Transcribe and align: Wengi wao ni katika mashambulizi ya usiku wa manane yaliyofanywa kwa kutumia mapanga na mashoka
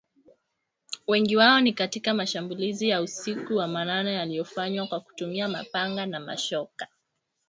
Wengi 1.07 1.35
wao 1.37 1.59
ni 1.59 1.73
katika 1.73 2.13
mashambulizi 2.13 2.89
ya 2.89 3.01
usiku 3.01 3.55
wa 3.55 3.67
manane 3.67 4.13
yaliyofanywa 4.13 4.87
kwa 4.87 4.99
kutumia 4.99 5.47
mapanga 5.47 6.05
na 6.05 6.19
mashoka 6.19 6.87